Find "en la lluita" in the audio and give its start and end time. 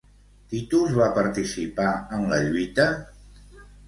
2.17-2.87